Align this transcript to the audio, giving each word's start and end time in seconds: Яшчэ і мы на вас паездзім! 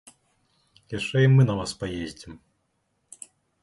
Яшчэ 0.99 1.17
і 1.25 1.29
мы 1.35 1.47
на 1.51 1.55
вас 1.61 1.71
паездзім! 1.85 2.33